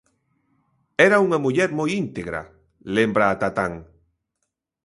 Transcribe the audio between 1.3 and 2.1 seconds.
muller moi